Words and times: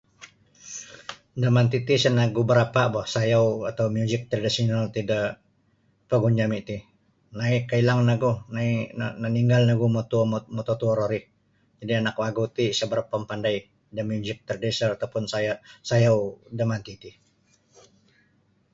Da 1.41 1.49
manti 1.55 1.77
ti 1.85 1.91
isa 1.97 2.09
nogu 2.11 2.41
barapa 2.49 2.81
bo 2.93 3.01
sayau 3.13 3.47
atau 3.69 3.85
muzik 3.95 4.21
tradisional 4.31 4.83
ti 4.93 5.01
da 5.11 5.19
pogun 6.09 6.33
jami 6.39 6.59
ti 6.67 6.77
nai' 7.37 7.61
kailang 7.69 8.01
ogu 8.15 8.31
nai' 8.55 8.85
naninggal 9.21 9.63
nogu 9.65 9.85
motuo-mototuo-mototuo 9.95 10.91
ro 10.97 11.05
ri 11.13 11.19
jadi 11.79 11.93
anak 11.97 12.19
wagu 12.21 12.43
ti 12.55 12.63
isa 12.73 12.85
barapa 12.91 13.15
mapandai 13.21 13.57
da 13.95 14.01
muzik 14.11 14.39
tradisional 14.47 14.91
atau 14.93 15.09
pun 15.13 15.23
sayau 15.33 15.57
sayau 15.89 16.17
da 16.57 16.63
manti 16.69 16.93
ti. 17.01 17.11